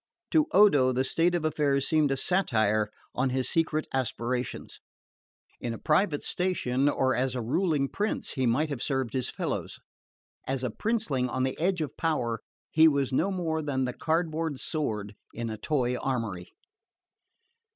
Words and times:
To 0.31 0.47
Odo 0.51 0.91
the 0.91 1.03
state 1.03 1.35
of 1.35 1.45
affairs 1.45 1.87
seemed 1.87 2.09
a 2.09 2.17
satire 2.17 2.89
on 3.13 3.29
his 3.29 3.47
secret 3.47 3.85
aspirations. 3.93 4.79
In 5.59 5.75
a 5.75 5.77
private 5.77 6.23
station 6.23 6.89
or 6.89 7.13
as 7.15 7.35
a 7.35 7.41
ruling 7.43 7.87
prince 7.87 8.31
he 8.31 8.47
might 8.47 8.69
have 8.69 8.81
served 8.81 9.13
his 9.13 9.29
fellows: 9.29 9.79
as 10.47 10.63
a 10.63 10.71
princeling 10.71 11.29
on 11.29 11.43
the 11.43 11.55
edge 11.59 11.81
of 11.81 11.95
power 11.97 12.41
he 12.71 12.87
was 12.87 13.13
no 13.13 13.29
more 13.29 13.61
than 13.61 13.85
the 13.85 13.93
cardboard 13.93 14.59
sword 14.59 15.13
in 15.35 15.51
a 15.51 15.57
toy 15.59 15.95
armoury. 15.97 16.51